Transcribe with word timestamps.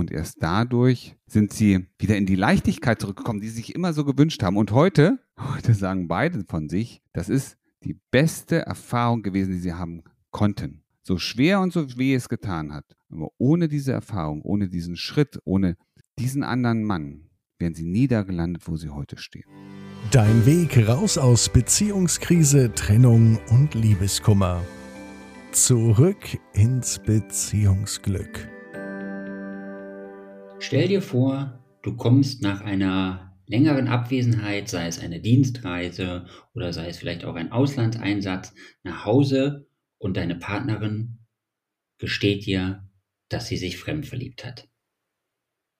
Und 0.00 0.10
erst 0.10 0.42
dadurch 0.42 1.14
sind 1.26 1.52
sie 1.52 1.86
wieder 1.98 2.16
in 2.16 2.24
die 2.24 2.34
Leichtigkeit 2.34 2.98
zurückgekommen, 2.98 3.42
die 3.42 3.48
sie 3.48 3.56
sich 3.56 3.74
immer 3.74 3.92
so 3.92 4.06
gewünscht 4.06 4.42
haben. 4.42 4.56
Und 4.56 4.72
heute, 4.72 5.18
heute 5.38 5.74
sagen 5.74 6.08
beide 6.08 6.42
von 6.48 6.70
sich, 6.70 7.02
das 7.12 7.28
ist 7.28 7.58
die 7.84 8.00
beste 8.10 8.64
Erfahrung 8.64 9.22
gewesen, 9.22 9.52
die 9.52 9.58
sie 9.58 9.74
haben 9.74 10.02
konnten. 10.30 10.84
So 11.02 11.18
schwer 11.18 11.60
und 11.60 11.74
so 11.74 11.98
weh 11.98 12.14
es 12.14 12.30
getan 12.30 12.72
hat. 12.72 12.96
Aber 13.10 13.28
ohne 13.36 13.68
diese 13.68 13.92
Erfahrung, 13.92 14.40
ohne 14.40 14.70
diesen 14.70 14.96
Schritt, 14.96 15.38
ohne 15.44 15.76
diesen 16.18 16.44
anderen 16.44 16.82
Mann, 16.82 17.28
wären 17.58 17.74
sie 17.74 17.84
nie 17.84 18.08
da 18.08 18.22
gelandet, 18.22 18.62
wo 18.68 18.78
sie 18.78 18.88
heute 18.88 19.18
stehen. 19.18 19.44
Dein 20.12 20.46
Weg 20.46 20.88
raus 20.88 21.18
aus 21.18 21.50
Beziehungskrise, 21.50 22.72
Trennung 22.74 23.38
und 23.50 23.74
Liebeskummer. 23.74 24.62
Zurück 25.52 26.38
ins 26.54 26.98
Beziehungsglück. 27.00 28.48
Stell 30.62 30.88
dir 30.88 31.00
vor, 31.00 31.64
du 31.80 31.96
kommst 31.96 32.42
nach 32.42 32.60
einer 32.60 33.34
längeren 33.46 33.88
Abwesenheit, 33.88 34.68
sei 34.68 34.86
es 34.86 34.98
eine 34.98 35.18
Dienstreise 35.18 36.26
oder 36.54 36.74
sei 36.74 36.88
es 36.88 36.98
vielleicht 36.98 37.24
auch 37.24 37.34
ein 37.34 37.50
Auslandseinsatz, 37.50 38.54
nach 38.82 39.06
Hause 39.06 39.66
und 39.96 40.18
deine 40.18 40.36
Partnerin 40.36 41.18
gesteht 41.96 42.44
dir, 42.44 42.86
dass 43.30 43.48
sie 43.48 43.56
sich 43.56 43.78
fremd 43.78 44.06
verliebt 44.06 44.44
hat. 44.44 44.68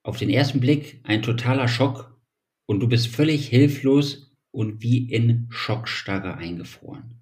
Auf 0.03 0.17
den 0.17 0.31
ersten 0.31 0.61
Blick 0.61 1.01
ein 1.05 1.21
totaler 1.21 1.69
Schock 1.69 2.19
und 2.65 2.81
du 2.81 2.89
bist 2.89 3.09
völlig 3.09 3.49
hilflos 3.49 4.35
und 4.51 4.81
wie 4.81 5.11
in 5.11 5.47
Schockstarre 5.51 6.39
eingefroren. 6.39 7.20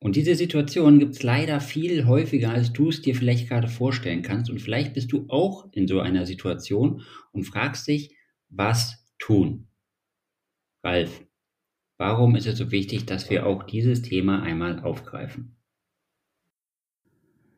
Und 0.00 0.14
diese 0.14 0.36
Situation 0.36 1.00
gibt 1.00 1.16
es 1.16 1.22
leider 1.24 1.60
viel 1.60 2.06
häufiger, 2.06 2.50
als 2.50 2.72
du 2.72 2.88
es 2.88 3.02
dir 3.02 3.16
vielleicht 3.16 3.48
gerade 3.48 3.68
vorstellen 3.68 4.22
kannst. 4.22 4.48
Und 4.48 4.60
vielleicht 4.60 4.94
bist 4.94 5.10
du 5.10 5.26
auch 5.28 5.72
in 5.72 5.88
so 5.88 6.00
einer 6.00 6.24
Situation 6.24 7.02
und 7.32 7.44
fragst 7.44 7.88
dich, 7.88 8.14
was 8.48 9.04
tun? 9.18 9.68
Ralf, 10.84 11.24
warum 11.98 12.36
ist 12.36 12.46
es 12.46 12.58
so 12.58 12.70
wichtig, 12.70 13.06
dass 13.06 13.28
wir 13.28 13.44
auch 13.46 13.64
dieses 13.64 14.02
Thema 14.02 14.42
einmal 14.42 14.80
aufgreifen? 14.80 15.56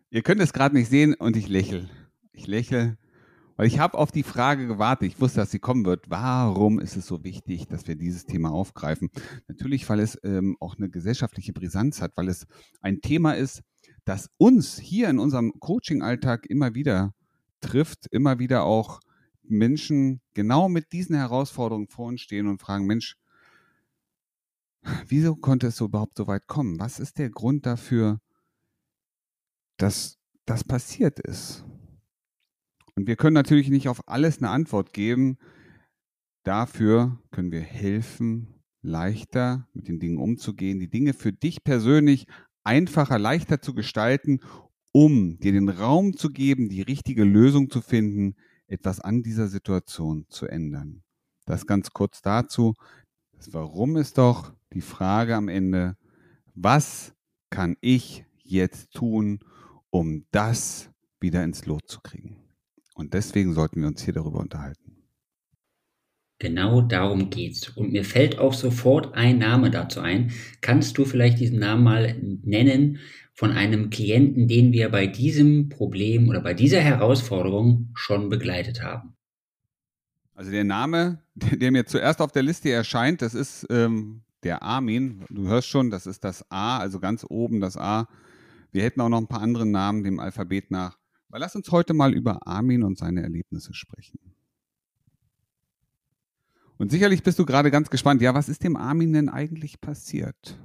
Ihr 0.09 0.23
könnt 0.23 0.41
es 0.41 0.55
gerade 0.55 0.75
nicht 0.75 0.89
sehen 0.89 1.15
und 1.15 1.37
ich 1.37 1.49
lächle. 1.49 1.89
Ich 2.33 2.47
lächle, 2.47 2.97
weil 3.61 3.67
ich 3.67 3.79
habe 3.79 3.99
auf 3.99 4.11
die 4.11 4.23
Frage 4.23 4.67
gewartet. 4.67 5.09
Ich 5.09 5.21
wusste, 5.21 5.41
dass 5.41 5.51
sie 5.51 5.59
kommen 5.59 5.85
wird. 5.85 6.09
Warum 6.09 6.81
ist 6.81 6.97
es 6.97 7.07
so 7.07 7.25
wichtig, 7.25 7.69
dass 7.69 7.87
wir 7.87 7.95
dieses 7.95 8.25
Thema 8.25 8.51
aufgreifen? 8.51 9.11
Natürlich, 9.49 9.87
weil 9.91 10.01
es 10.01 10.19
ähm, 10.25 10.57
auch 10.61 10.79
eine 10.79 10.89
gesellschaftliche 10.89 11.53
Brisanz 11.53 12.01
hat, 12.01 12.17
weil 12.17 12.31
es 12.31 12.47
ein 12.81 13.03
Thema 13.03 13.33
ist, 13.33 13.61
das 14.07 14.31
uns 14.39 14.79
hier 14.79 15.11
in 15.11 15.19
unserem 15.19 15.53
Coaching-Alltag 15.61 16.47
immer 16.47 16.75
wieder 16.75 17.13
trifft, 17.61 18.07
immer 18.11 18.39
wieder 18.39 18.65
auch 18.65 19.01
Menschen 19.43 20.23
genau 20.33 20.71
mit 20.71 20.95
diesen 20.95 21.15
Herausforderungen 21.15 21.89
vor 21.89 22.07
uns 22.07 22.23
stehen 22.23 22.47
und 22.47 22.63
fragen, 22.63 22.87
Mensch, 22.87 23.19
wieso 25.07 25.37
konnte 25.37 25.67
es 25.67 25.77
so 25.77 25.85
überhaupt 25.85 26.17
so 26.17 26.27
weit 26.27 26.47
kommen? 26.47 26.81
Was 26.81 26.99
ist 26.99 27.19
der 27.19 27.29
Grund 27.29 27.67
dafür, 27.67 28.23
dass 29.77 30.17
das 30.47 30.65
passiert 30.65 31.21
ist. 31.21 31.67
Und 33.01 33.07
wir 33.07 33.17
können 33.17 33.33
natürlich 33.33 33.71
nicht 33.71 33.89
auf 33.89 34.07
alles 34.09 34.43
eine 34.43 34.51
Antwort 34.51 34.93
geben. 34.93 35.39
Dafür 36.43 37.19
können 37.31 37.51
wir 37.51 37.63
helfen, 37.63 38.61
leichter 38.83 39.67
mit 39.73 39.89
den 39.89 39.99
Dingen 39.99 40.19
umzugehen, 40.19 40.81
die 40.81 40.91
Dinge 40.91 41.15
für 41.15 41.33
dich 41.33 41.65
persönlich 41.65 42.27
einfacher, 42.63 43.19
leichter 43.19 43.63
zu 43.63 43.73
gestalten, 43.73 44.41
um 44.93 45.39
dir 45.39 45.53
den 45.53 45.71
Raum 45.71 46.15
zu 46.15 46.29
geben, 46.29 46.69
die 46.69 46.83
richtige 46.83 47.25
Lösung 47.25 47.71
zu 47.71 47.81
finden, 47.81 48.37
etwas 48.67 49.01
an 49.01 49.23
dieser 49.23 49.49
Situation 49.49 50.27
zu 50.29 50.47
ändern. 50.47 51.03
Das 51.47 51.67
ganz 51.67 51.93
kurz 51.93 52.21
dazu. 52.21 52.75
Das 53.33 53.55
Warum 53.55 53.97
ist 53.97 54.19
doch 54.19 54.53
die 54.75 54.83
Frage 54.83 55.37
am 55.37 55.49
Ende, 55.49 55.97
was 56.55 57.15
kann 57.49 57.79
ich 57.81 58.27
jetzt 58.45 58.93
tun, 58.93 59.41
um 59.89 60.27
das 60.33 60.91
wieder 61.19 61.43
ins 61.43 61.65
Lot 61.65 61.89
zu 61.89 62.03
kriegen. 62.03 62.37
Und 63.01 63.15
deswegen 63.15 63.55
sollten 63.55 63.81
wir 63.81 63.89
uns 63.89 64.05
hier 64.05 64.13
darüber 64.13 64.41
unterhalten. 64.41 64.97
Genau 66.39 66.83
darum 66.83 67.31
geht's. 67.31 67.71
Und 67.71 67.93
mir 67.93 68.05
fällt 68.05 68.39
auch 68.39 68.53
sofort 68.53 69.15
ein 69.15 69.39
Name 69.39 69.71
dazu 69.71 70.01
ein. 70.01 70.33
Kannst 70.61 70.99
du 70.99 71.07
vielleicht 71.07 71.41
diesen 71.41 71.59
Namen 71.59 71.83
mal 71.83 72.15
nennen 72.21 72.99
von 73.33 73.53
einem 73.53 73.89
Klienten, 73.89 74.49
den 74.49 74.73
wir 74.73 74.91
bei 74.91 75.07
diesem 75.07 75.71
Problem 75.71 76.29
oder 76.29 76.43
bei 76.43 76.53
dieser 76.53 76.81
Herausforderung 76.81 77.89
schon 77.95 78.29
begleitet 78.29 78.83
haben? 78.83 79.15
Also 80.35 80.51
der 80.51 80.65
Name, 80.65 81.23
der 81.35 81.73
mir 81.73 81.87
zuerst 81.87 82.21
auf 82.21 82.33
der 82.33 82.43
Liste 82.43 82.71
erscheint, 82.71 83.23
das 83.23 83.35
ist 83.35 83.67
ähm, 83.71 84.23
der 84.43 84.63
Armin. 84.63 85.25
Du 85.31 85.49
hörst 85.49 85.69
schon, 85.69 85.91
das 85.91 86.07
ist 86.07 86.23
das 86.23 86.45
A, 86.51 86.79
also 86.79 87.01
ganz 87.01 87.25
oben 87.29 87.61
das 87.61 87.77
A 87.79 88.09
wir 88.73 88.83
hätten 88.83 89.01
auch 89.01 89.09
noch 89.09 89.19
ein 89.19 89.27
paar 89.27 89.43
andere 89.43 89.67
Namen 89.67 90.05
dem 90.05 90.21
Alphabet 90.21 90.71
nach. 90.71 90.99
Aber 91.31 91.39
lass 91.39 91.55
uns 91.55 91.71
heute 91.71 91.95
mal 91.95 92.13
über 92.13 92.45
Armin 92.49 92.83
und 92.83 92.99
seine 92.99 93.23
Erlebnisse 93.23 93.73
sprechen. 93.73 94.19
Und 96.77 96.91
sicherlich 96.91 97.23
bist 97.23 97.39
du 97.39 97.47
gerade 97.47 97.71
ganz 97.71 97.89
gespannt, 97.89 98.21
ja, 98.21 98.35
was 98.35 98.49
ist 98.49 98.65
dem 98.65 98.77
Armin 98.77 99.13
denn 99.13 99.29
eigentlich 99.29 99.81
passiert? 99.81 100.59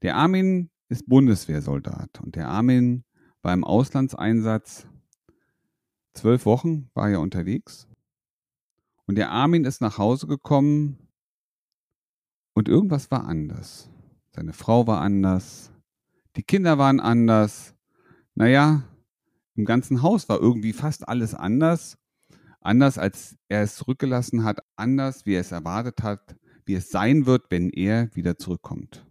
Der 0.00 0.16
Armin 0.16 0.70
ist 0.88 1.06
Bundeswehrsoldat 1.06 2.18
und 2.22 2.34
der 2.34 2.48
Armin 2.48 3.04
war 3.42 3.52
im 3.52 3.62
Auslandseinsatz. 3.62 4.86
Zwölf 6.14 6.46
Wochen 6.46 6.88
war 6.94 7.10
er 7.10 7.20
unterwegs. 7.20 7.86
Und 9.04 9.16
der 9.16 9.30
Armin 9.30 9.66
ist 9.66 9.82
nach 9.82 9.98
Hause 9.98 10.28
gekommen 10.28 10.96
und 12.54 12.68
irgendwas 12.68 13.10
war 13.10 13.26
anders. 13.26 13.90
Seine 14.30 14.54
Frau 14.54 14.86
war 14.86 15.02
anders, 15.02 15.72
die 16.36 16.42
Kinder 16.42 16.78
waren 16.78 17.00
anders. 17.00 17.74
Naja, 18.34 18.82
im 19.58 19.64
ganzen 19.64 20.02
Haus 20.02 20.28
war 20.28 20.40
irgendwie 20.40 20.72
fast 20.72 21.08
alles 21.08 21.34
anders. 21.34 21.98
Anders, 22.60 22.96
als 22.96 23.36
er 23.48 23.62
es 23.62 23.74
zurückgelassen 23.74 24.44
hat, 24.44 24.60
anders, 24.76 25.26
wie 25.26 25.34
er 25.34 25.40
es 25.40 25.52
erwartet 25.52 26.02
hat, 26.02 26.36
wie 26.64 26.74
es 26.74 26.90
sein 26.90 27.26
wird, 27.26 27.50
wenn 27.50 27.68
er 27.70 28.14
wieder 28.14 28.38
zurückkommt. 28.38 29.04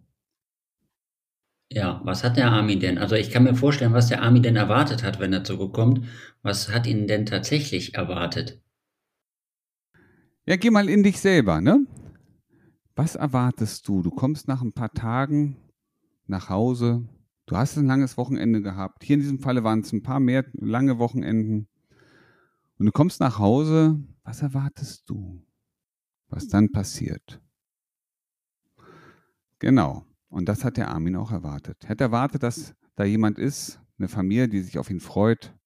Ja, 1.70 2.00
was 2.04 2.24
hat 2.24 2.38
der 2.38 2.50
Armin 2.50 2.80
denn? 2.80 2.96
Also 2.96 3.14
ich 3.14 3.30
kann 3.30 3.44
mir 3.44 3.54
vorstellen, 3.54 3.92
was 3.92 4.08
der 4.08 4.22
Armin 4.22 4.42
denn 4.42 4.56
erwartet 4.56 5.02
hat, 5.02 5.20
wenn 5.20 5.34
er 5.34 5.44
zurückkommt. 5.44 6.06
Was 6.42 6.70
hat 6.70 6.86
ihn 6.86 7.06
denn 7.06 7.26
tatsächlich 7.26 7.94
erwartet? 7.94 8.58
Ja, 10.46 10.56
geh 10.56 10.70
mal 10.70 10.88
in 10.88 11.02
dich 11.02 11.20
selber, 11.20 11.60
ne? 11.60 11.86
Was 12.96 13.16
erwartest 13.16 13.86
du? 13.86 14.02
Du 14.02 14.10
kommst 14.10 14.48
nach 14.48 14.62
ein 14.62 14.72
paar 14.72 14.92
Tagen 14.92 15.56
nach 16.26 16.48
Hause, 16.48 17.06
Du 17.48 17.56
hast 17.56 17.78
ein 17.78 17.86
langes 17.86 18.18
Wochenende 18.18 18.60
gehabt. 18.60 19.02
Hier 19.02 19.14
in 19.14 19.20
diesem 19.20 19.38
Falle 19.38 19.64
waren 19.64 19.80
es 19.80 19.90
ein 19.94 20.02
paar 20.02 20.20
mehr 20.20 20.44
lange 20.52 20.98
Wochenenden. 20.98 21.66
Und 22.78 22.84
du 22.84 22.92
kommst 22.92 23.20
nach 23.20 23.38
Hause. 23.38 23.98
Was 24.22 24.42
erwartest 24.42 25.08
du? 25.08 25.42
Was 26.28 26.48
dann 26.48 26.70
passiert? 26.70 27.40
Genau. 29.60 30.04
Und 30.28 30.46
das 30.46 30.62
hat 30.62 30.76
der 30.76 30.88
Armin 30.88 31.16
auch 31.16 31.32
erwartet. 31.32 31.78
Er 31.84 31.90
hat 31.90 32.02
erwartet, 32.02 32.42
dass 32.42 32.74
da 32.96 33.04
jemand 33.04 33.38
ist, 33.38 33.80
eine 33.98 34.08
Familie, 34.08 34.50
die 34.50 34.60
sich 34.60 34.78
auf 34.78 34.90
ihn 34.90 35.00
freut. 35.00 35.56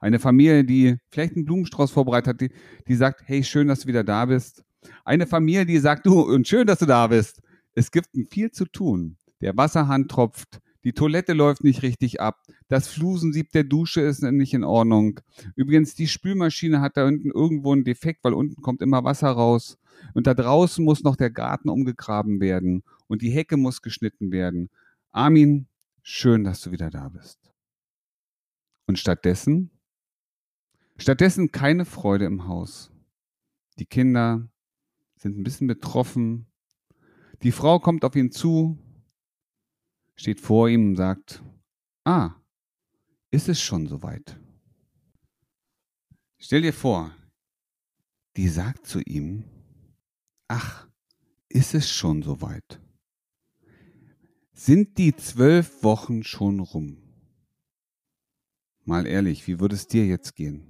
Eine 0.00 0.18
Familie, 0.18 0.64
die 0.64 0.98
vielleicht 1.08 1.34
einen 1.34 1.46
Blumenstrauß 1.46 1.92
vorbereitet 1.92 2.28
hat, 2.28 2.40
die, 2.42 2.50
die 2.88 2.94
sagt, 2.94 3.22
hey, 3.24 3.42
schön, 3.42 3.68
dass 3.68 3.80
du 3.80 3.88
wieder 3.88 4.04
da 4.04 4.26
bist. 4.26 4.64
Eine 5.02 5.26
Familie, 5.26 5.64
die 5.64 5.78
sagt, 5.78 6.04
du, 6.04 6.20
und 6.20 6.46
schön, 6.46 6.66
dass 6.66 6.80
du 6.80 6.86
da 6.86 7.06
bist. 7.06 7.40
Es 7.74 7.90
gibt 7.90 8.08
viel 8.28 8.50
zu 8.50 8.66
tun. 8.66 9.16
Der 9.40 9.56
Wasserhahn 9.56 10.08
tropft, 10.08 10.60
die 10.84 10.92
Toilette 10.92 11.32
läuft 11.32 11.62
nicht 11.62 11.82
richtig 11.82 12.20
ab, 12.20 12.42
das 12.68 12.88
Flusensieb 12.88 13.52
der 13.52 13.64
Dusche 13.64 14.00
ist 14.00 14.22
nicht 14.22 14.54
in 14.54 14.64
Ordnung. 14.64 15.20
Übrigens, 15.54 15.94
die 15.94 16.08
Spülmaschine 16.08 16.80
hat 16.80 16.96
da 16.96 17.06
unten 17.06 17.30
irgendwo 17.30 17.72
einen 17.72 17.84
Defekt, 17.84 18.24
weil 18.24 18.34
unten 18.34 18.60
kommt 18.62 18.82
immer 18.82 19.04
Wasser 19.04 19.30
raus. 19.30 19.78
Und 20.14 20.26
da 20.26 20.34
draußen 20.34 20.84
muss 20.84 21.04
noch 21.04 21.16
der 21.16 21.30
Garten 21.30 21.68
umgegraben 21.68 22.40
werden 22.40 22.82
und 23.06 23.22
die 23.22 23.30
Hecke 23.30 23.56
muss 23.56 23.82
geschnitten 23.82 24.32
werden. 24.32 24.70
Armin, 25.12 25.66
schön, 26.02 26.44
dass 26.44 26.60
du 26.62 26.72
wieder 26.72 26.90
da 26.90 27.08
bist. 27.08 27.38
Und 28.86 28.98
stattdessen? 28.98 29.70
Stattdessen 30.96 31.52
keine 31.52 31.84
Freude 31.84 32.24
im 32.24 32.46
Haus. 32.46 32.90
Die 33.78 33.86
Kinder 33.86 34.48
sind 35.16 35.38
ein 35.38 35.44
bisschen 35.44 35.68
betroffen. 35.68 36.46
Die 37.42 37.52
Frau 37.52 37.78
kommt 37.78 38.04
auf 38.04 38.16
ihn 38.16 38.32
zu, 38.32 38.78
steht 40.16 40.40
vor 40.40 40.68
ihm 40.68 40.90
und 40.90 40.96
sagt, 40.96 41.42
ah, 42.04 42.34
ist 43.30 43.48
es 43.48 43.60
schon 43.60 43.86
soweit? 43.86 44.38
Stell 46.38 46.62
dir 46.62 46.72
vor, 46.72 47.14
die 48.36 48.48
sagt 48.48 48.86
zu 48.86 49.00
ihm, 49.00 49.44
ach, 50.48 50.88
ist 51.48 51.74
es 51.74 51.90
schon 51.90 52.22
soweit? 52.22 52.80
Sind 54.52 54.98
die 54.98 55.14
zwölf 55.14 55.82
Wochen 55.82 56.24
schon 56.24 56.60
rum? 56.60 56.98
Mal 58.84 59.06
ehrlich, 59.06 59.46
wie 59.46 59.60
würde 59.60 59.76
es 59.76 59.86
dir 59.86 60.06
jetzt 60.06 60.34
gehen? 60.34 60.66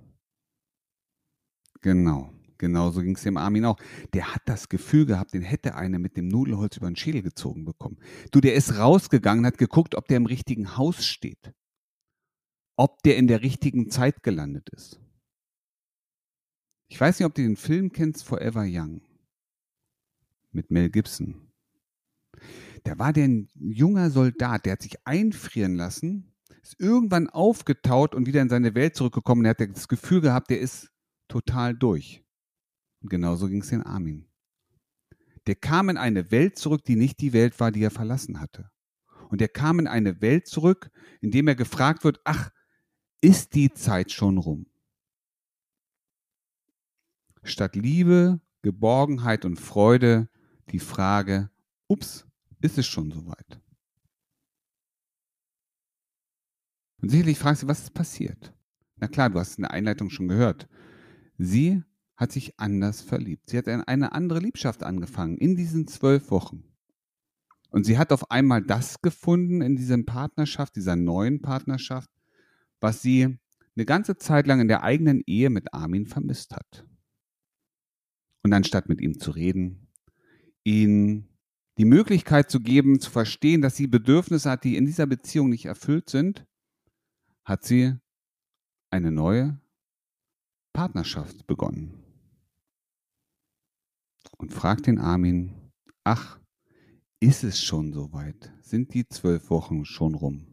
Genau. 1.81 2.33
Genauso 2.63 3.03
ging 3.03 3.17
es 3.17 3.23
dem 3.23 3.39
Armin 3.39 3.65
auch. 3.65 3.77
Der 4.13 4.37
hat 4.37 4.43
das 4.45 4.69
Gefühl 4.69 5.05
gehabt, 5.05 5.35
den 5.35 5.43
hätte 5.43 5.75
einer 5.75 5.99
mit 5.99 6.17
dem 6.17 6.29
Nudelholz 6.29 6.77
über 6.77 6.87
den 6.87 6.95
Schädel 6.95 7.21
gezogen 7.21 7.65
bekommen. 7.65 7.99
Du, 8.31 8.41
der 8.41 8.55
ist 8.55 8.79
rausgegangen, 8.79 9.45
hat 9.45 9.59
geguckt, 9.59 9.97
ob 9.97 10.07
der 10.07 10.19
im 10.19 10.27
richtigen 10.27 10.77
Haus 10.77 11.05
steht. 11.05 11.53
Ob 12.77 13.03
der 13.03 13.17
in 13.17 13.27
der 13.27 13.43
richtigen 13.43 13.91
Zeit 13.91 14.23
gelandet 14.23 14.71
ist. 14.71 15.01
Ich 16.87 17.01
weiß 17.01 17.19
nicht, 17.19 17.27
ob 17.27 17.35
du 17.35 17.43
den 17.43 17.57
Film 17.57 17.91
kennst, 17.91 18.23
Forever 18.23 18.65
Young. 18.65 19.03
Mit 20.53 20.71
Mel 20.71 20.89
Gibson. 20.89 21.51
Da 22.85 22.97
war 22.97 23.13
der 23.13 23.25
ein 23.25 23.49
junger 23.57 24.09
Soldat, 24.11 24.67
der 24.67 24.75
hat 24.75 24.83
sich 24.83 25.05
einfrieren 25.05 25.75
lassen, 25.75 26.33
ist 26.63 26.79
irgendwann 26.79 27.29
aufgetaut 27.29 28.15
und 28.15 28.27
wieder 28.27 28.41
in 28.41 28.49
seine 28.49 28.77
Welt 28.77 28.95
zurückgekommen. 28.95 29.45
Er 29.47 29.51
hat 29.51 29.61
das 29.61 29.89
Gefühl 29.89 30.21
gehabt, 30.21 30.49
der 30.51 30.61
ist 30.61 30.93
total 31.27 31.75
durch. 31.75 32.23
Und 33.03 33.09
genauso 33.09 33.49
ging 33.49 33.63
es 33.63 33.69
den 33.69 33.83
Armin. 33.83 34.27
Der 35.47 35.57
kam 35.57 35.89
in 35.89 35.97
eine 35.97 36.31
Welt 36.31 36.57
zurück, 36.57 36.85
die 36.85 36.97
nicht 36.97 37.21
die 37.21 37.33
Welt 37.33 37.59
war, 37.59 37.73
die 37.73 37.83
er 37.83 37.91
verlassen 37.91 38.41
hatte. 38.41 38.71
Und 39.29 39.43
er 39.43 39.49
kam 39.49 39.81
in 39.81 39.89
eine 39.89 40.21
Welt 40.21 40.47
zurück, 40.47 40.91
in 41.21 41.31
dem 41.31 41.49
er 41.49 41.55
gefragt 41.55 42.05
wird, 42.05 42.21
ach, 42.25 42.51
ist 43.21 43.55
die 43.55 43.73
Zeit 43.73 44.13
schon 44.13 44.39
rum? 44.39 44.67
Statt 47.43 47.75
Liebe, 47.75 48.41
Geborgenheit 48.63 49.45
und 49.45 49.59
Freude 49.59 50.29
die 50.71 50.79
Frage, 50.79 51.51
ups, 51.89 52.27
ist 52.61 52.79
es 52.79 52.87
schon 52.87 53.11
soweit? 53.11 53.61
Und 57.01 57.09
sicherlich 57.09 57.39
fragst 57.39 57.65
du, 57.65 57.69
was 57.69 57.81
ist 57.81 57.95
passiert? 57.95 58.55
Na 58.97 59.09
klar, 59.09 59.29
du 59.29 59.41
hast 59.41 59.59
in 59.59 59.63
der 59.63 59.73
Einleitung 59.73 60.09
schon 60.09 60.29
gehört. 60.29 60.69
Sie 61.37 61.83
hat 62.23 62.31
sich 62.31 62.59
anders 62.59 63.01
verliebt. 63.01 63.51
Sie 63.51 63.59
hat 63.59 63.67
eine 63.67 64.13
andere 64.13 64.39
Liebschaft 64.39 64.85
angefangen 64.85 65.37
in 65.39 65.57
diesen 65.57 65.89
zwölf 65.89 66.31
Wochen. 66.31 66.63
Und 67.71 67.85
sie 67.85 67.99
hat 67.99 68.13
auf 68.13 68.31
einmal 68.31 68.63
das 68.63 69.03
gefunden 69.03 69.61
in 69.61 69.75
dieser 69.75 70.01
Partnerschaft, 70.05 70.77
dieser 70.77 70.95
neuen 70.95 71.43
Partnerschaft, 71.43 72.09
was 72.81 73.03
sie 73.03 73.39
eine 73.75 73.85
ganze 73.87 74.17
Zeit 74.19 74.47
lang 74.47 74.61
in 74.61 74.69
der 74.69 74.85
eigenen 74.85 75.23
Ehe 75.27 75.51
mit 75.51 75.75
Armin 75.75 76.07
vermisst 76.07 76.55
hat. 76.55 76.87
Und 78.45 78.53
anstatt 78.53 78.89
mit 78.89 79.01
ihm 79.01 79.19
zu 79.19 79.33
reden, 79.33 79.89
ihn 80.63 81.29
die 81.77 81.85
Möglichkeit 81.85 82.51
zu 82.51 82.61
geben, 82.61 83.01
zu 83.01 83.11
verstehen, 83.11 83.63
dass 83.63 83.75
sie 83.75 83.89
Bedürfnisse 83.89 84.49
hat, 84.49 84.63
die 84.63 84.77
in 84.77 84.87
dieser 84.87 85.07
Beziehung 85.07 85.49
nicht 85.51 85.65
erfüllt 85.65 86.09
sind, 86.09 86.47
hat 87.45 87.65
sie 87.65 87.95
eine 88.91 89.11
neue 89.11 89.59
Partnerschaft 90.73 91.49
begonnen 91.49 92.02
und 94.39 94.53
fragt 94.53 94.87
den 94.87 94.99
Armin, 94.99 95.53
ach, 96.05 96.39
ist 97.21 97.45
es 97.45 97.63
schon 97.63 97.93
soweit? 97.93 98.53
Sind 98.63 98.95
die 98.95 99.07
zwölf 99.09 99.51
Wochen 99.51 99.85
schon 99.85 100.15
rum? 100.15 100.47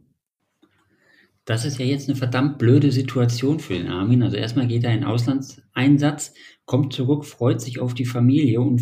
Das 1.46 1.66
ist 1.66 1.80
ja 1.80 1.86
jetzt 1.86 2.08
eine 2.08 2.16
verdammt 2.16 2.60
blöde 2.60 2.92
Situation 2.92 3.60
für 3.60 3.74
den 3.74 3.88
Armin. 3.88 4.22
Also 4.22 4.38
erstmal 4.38 4.68
geht 4.68 4.84
er 4.84 4.94
in 4.94 5.04
Auslandseinsatz, 5.04 6.34
kommt 6.66 6.94
zurück, 6.94 7.26
freut 7.26 7.60
sich 7.60 7.80
auf 7.80 7.96
die 7.96 8.06
Familie 8.06 8.62
und 8.62 8.82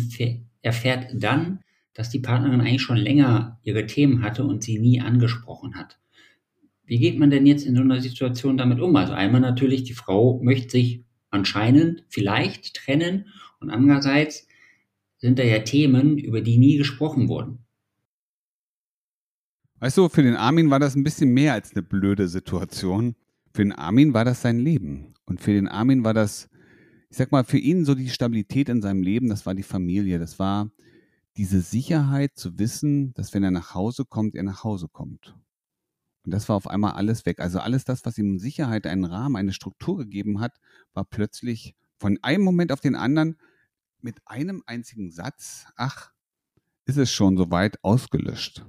erfährt 0.60 1.06
dann, 1.14 1.60
dass 1.94 2.10
die 2.10 2.20
Partnerin 2.20 2.60
eigentlich 2.60 2.82
schon 2.82 2.98
länger 2.98 3.58
ihre 3.62 3.86
Themen 3.86 4.22
hatte 4.22 4.44
und 4.44 4.62
sie 4.62 4.78
nie 4.78 5.00
angesprochen 5.00 5.76
hat. 5.76 5.98
Wie 6.84 6.98
geht 6.98 7.18
man 7.18 7.30
denn 7.30 7.46
jetzt 7.46 7.64
in 7.64 7.74
so 7.74 7.82
einer 7.82 8.00
Situation 8.00 8.56
damit 8.56 8.80
um? 8.80 8.94
Also 8.96 9.12
einmal 9.14 9.40
natürlich, 9.40 9.84
die 9.84 9.94
Frau 9.94 10.40
möchte 10.42 10.70
sich 10.70 11.04
anscheinend 11.30 12.04
vielleicht 12.08 12.74
trennen 12.74 13.28
und 13.60 13.70
andererseits 13.70 14.47
sind 15.18 15.38
da 15.38 15.42
ja 15.42 15.60
Themen, 15.60 16.16
über 16.18 16.40
die 16.40 16.58
nie 16.58 16.76
gesprochen 16.76 17.28
wurden. 17.28 17.64
Weißt 19.80 19.96
du, 19.96 20.08
für 20.08 20.22
den 20.22 20.34
Armin 20.34 20.70
war 20.70 20.80
das 20.80 20.96
ein 20.96 21.04
bisschen 21.04 21.32
mehr 21.32 21.52
als 21.52 21.72
eine 21.72 21.82
blöde 21.82 22.28
Situation. 22.28 23.14
Für 23.54 23.62
den 23.62 23.72
Armin 23.72 24.14
war 24.14 24.24
das 24.24 24.42
sein 24.42 24.58
Leben. 24.58 25.14
Und 25.24 25.40
für 25.40 25.52
den 25.52 25.68
Armin 25.68 26.04
war 26.04 26.14
das, 26.14 26.48
ich 27.10 27.16
sag 27.16 27.30
mal, 27.30 27.44
für 27.44 27.58
ihn 27.58 27.84
so 27.84 27.94
die 27.94 28.08
Stabilität 28.08 28.68
in 28.68 28.82
seinem 28.82 29.02
Leben, 29.02 29.28
das 29.28 29.46
war 29.46 29.54
die 29.54 29.62
Familie. 29.62 30.18
Das 30.18 30.38
war 30.38 30.70
diese 31.36 31.60
Sicherheit 31.60 32.32
zu 32.34 32.58
wissen, 32.58 33.14
dass 33.14 33.34
wenn 33.34 33.44
er 33.44 33.52
nach 33.52 33.74
Hause 33.74 34.04
kommt, 34.04 34.34
er 34.34 34.42
nach 34.42 34.64
Hause 34.64 34.88
kommt. 34.88 35.36
Und 36.24 36.32
das 36.32 36.48
war 36.48 36.56
auf 36.56 36.68
einmal 36.68 36.92
alles 36.92 37.24
weg. 37.24 37.38
Also 37.38 37.60
alles 37.60 37.84
das, 37.84 38.04
was 38.04 38.18
ihm 38.18 38.38
Sicherheit, 38.38 38.86
einen 38.86 39.04
Rahmen, 39.04 39.36
eine 39.36 39.52
Struktur 39.52 39.98
gegeben 39.98 40.40
hat, 40.40 40.58
war 40.92 41.04
plötzlich 41.04 41.74
von 41.98 42.18
einem 42.22 42.42
Moment 42.42 42.72
auf 42.72 42.80
den 42.80 42.96
anderen 42.96 43.36
mit 44.00 44.20
einem 44.26 44.62
einzigen 44.66 45.10
Satz, 45.10 45.66
ach, 45.76 46.12
ist 46.84 46.98
es 46.98 47.12
schon 47.12 47.36
soweit 47.36 47.82
ausgelöscht. 47.84 48.64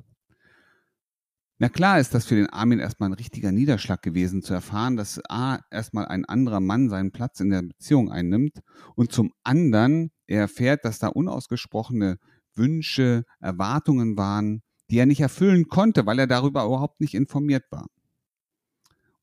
Na 1.61 1.67
klar 1.67 1.99
ist 1.99 2.13
das 2.13 2.25
für 2.25 2.35
den 2.35 2.47
Armin 2.47 2.79
erstmal 2.79 3.09
ein 3.09 3.13
richtiger 3.13 3.51
Niederschlag 3.51 4.01
gewesen, 4.01 4.41
zu 4.41 4.53
erfahren, 4.53 4.95
dass 4.95 5.19
A, 5.29 5.59
erstmal 5.71 6.05
ein 6.05 6.23
anderer 6.23 6.61
Mann 6.61 6.89
seinen 6.89 7.11
Platz 7.11 7.41
in 7.41 7.49
der 7.49 7.63
Beziehung 7.63 8.09
einnimmt 8.09 8.59
und 8.95 9.11
zum 9.11 9.33
anderen 9.43 10.11
er 10.25 10.39
erfährt, 10.41 10.85
dass 10.85 10.99
da 10.99 11.09
unausgesprochene 11.09 12.17
Wünsche, 12.55 13.25
Erwartungen 13.41 14.15
waren, 14.15 14.61
die 14.89 14.99
er 14.99 15.05
nicht 15.05 15.19
erfüllen 15.19 15.67
konnte, 15.67 16.05
weil 16.05 16.19
er 16.19 16.27
darüber 16.27 16.65
überhaupt 16.65 17.01
nicht 17.01 17.13
informiert 17.13 17.65
war. 17.71 17.87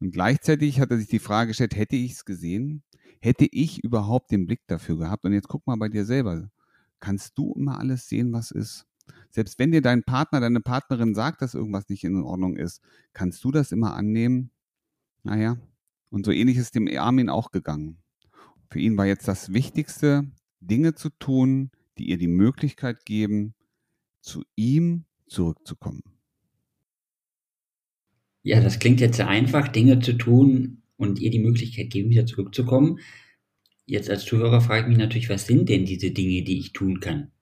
Und 0.00 0.10
gleichzeitig 0.10 0.80
hat 0.80 0.90
er 0.90 0.98
sich 0.98 1.08
die 1.08 1.18
Frage 1.18 1.48
gestellt, 1.48 1.76
hätte 1.76 1.96
ich 1.96 2.12
es 2.12 2.24
gesehen? 2.24 2.82
Hätte 3.20 3.46
ich 3.50 3.82
überhaupt 3.82 4.30
den 4.30 4.46
Blick 4.46 4.60
dafür 4.66 4.98
gehabt? 4.98 5.24
Und 5.24 5.32
jetzt 5.32 5.48
guck 5.48 5.66
mal 5.66 5.76
bei 5.76 5.88
dir 5.88 6.04
selber. 6.04 6.50
Kannst 7.00 7.38
du 7.38 7.52
immer 7.54 7.78
alles 7.78 8.08
sehen, 8.08 8.32
was 8.32 8.50
ist? 8.50 8.86
Selbst 9.30 9.58
wenn 9.58 9.72
dir 9.72 9.82
dein 9.82 10.02
Partner, 10.02 10.40
deine 10.40 10.60
Partnerin 10.60 11.14
sagt, 11.14 11.42
dass 11.42 11.54
irgendwas 11.54 11.88
nicht 11.88 12.04
in 12.04 12.22
Ordnung 12.22 12.56
ist, 12.56 12.80
kannst 13.12 13.44
du 13.44 13.50
das 13.50 13.72
immer 13.72 13.94
annehmen? 13.94 14.50
Naja, 15.22 15.58
und 16.10 16.24
so 16.24 16.32
ähnlich 16.32 16.56
ist 16.56 16.74
dem 16.74 16.88
Armin 16.88 17.28
auch 17.28 17.50
gegangen. 17.50 17.98
Für 18.70 18.80
ihn 18.80 18.96
war 18.96 19.06
jetzt 19.06 19.28
das 19.28 19.52
Wichtigste, 19.52 20.30
Dinge 20.60 20.94
zu 20.94 21.10
tun, 21.10 21.70
die 21.98 22.08
ihr 22.10 22.18
die 22.18 22.28
Möglichkeit 22.28 23.04
geben, 23.04 23.54
zu 24.20 24.44
ihm 24.56 25.04
zurückzukommen. 25.26 26.02
Ja, 28.46 28.60
das 28.60 28.78
klingt 28.78 29.00
jetzt 29.00 29.16
sehr 29.16 29.26
einfach, 29.26 29.66
Dinge 29.66 29.98
zu 29.98 30.12
tun 30.12 30.80
und 30.96 31.18
ihr 31.18 31.32
die 31.32 31.40
Möglichkeit 31.40 31.90
geben, 31.90 32.10
wieder 32.10 32.26
zurückzukommen. 32.26 33.00
Jetzt 33.86 34.08
als 34.08 34.24
Zuhörer 34.24 34.60
frage 34.60 34.82
ich 34.82 34.86
mich 34.86 34.98
natürlich, 34.98 35.28
was 35.28 35.48
sind 35.48 35.68
denn 35.68 35.84
diese 35.84 36.12
Dinge, 36.12 36.44
die 36.44 36.60
ich 36.60 36.72
tun 36.72 37.00
kann? 37.00 37.32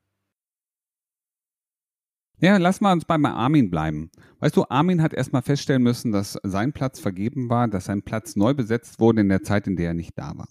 Ja, 2.40 2.56
lass 2.56 2.80
mal 2.80 2.94
uns 2.94 3.04
bei 3.04 3.16
Armin 3.16 3.68
bleiben. 3.68 4.10
Weißt 4.40 4.56
du, 4.56 4.64
Armin 4.70 5.02
hat 5.02 5.12
erstmal 5.12 5.42
feststellen 5.42 5.82
müssen, 5.82 6.10
dass 6.10 6.38
sein 6.42 6.72
Platz 6.72 7.00
vergeben 7.00 7.50
war, 7.50 7.68
dass 7.68 7.84
sein 7.84 8.02
Platz 8.02 8.34
neu 8.34 8.54
besetzt 8.54 8.98
wurde 8.98 9.20
in 9.20 9.28
der 9.28 9.42
Zeit, 9.42 9.66
in 9.66 9.76
der 9.76 9.88
er 9.88 9.94
nicht 9.94 10.16
da 10.16 10.32
war. 10.38 10.48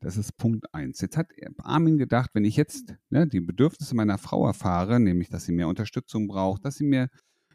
Das 0.00 0.16
ist 0.16 0.36
Punkt 0.36 0.72
eins. 0.72 1.00
Jetzt 1.00 1.16
hat 1.16 1.26
Armin 1.58 1.98
gedacht, 1.98 2.30
wenn 2.34 2.44
ich 2.44 2.56
jetzt 2.56 2.94
ne, 3.10 3.26
die 3.26 3.40
Bedürfnisse 3.40 3.96
meiner 3.96 4.18
Frau 4.18 4.46
erfahre, 4.46 5.00
nämlich, 5.00 5.28
dass 5.28 5.44
sie 5.44 5.52
mehr 5.52 5.66
Unterstützung 5.66 6.28
braucht, 6.28 6.64
dass 6.64 6.76
sie 6.76 6.84
mehr, 6.84 7.08